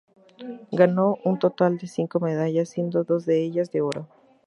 [0.71, 4.07] Ganó un total de cinco medallas, siendo dos de ellas de oro.